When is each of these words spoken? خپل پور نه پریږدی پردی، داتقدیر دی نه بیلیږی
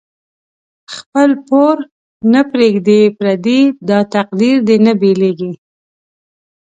خپل 0.95 1.29
پور 1.47 1.77
نه 2.33 2.41
پریږدی 2.51 3.01
پردی، 3.17 3.59
داتقدیر 3.87 4.57
دی 4.67 4.77
نه 4.85 4.93
بیلیږی 5.01 5.51